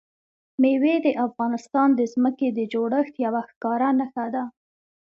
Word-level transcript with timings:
مېوې 0.61 0.95
د 1.05 1.07
افغانستان 1.25 1.89
د 1.95 2.01
ځمکې 2.13 2.47
د 2.57 2.59
جوړښت 2.73 3.13
یوه 3.25 3.41
ښکاره 3.51 3.89
نښه 3.99 4.25
ده. 4.35 4.43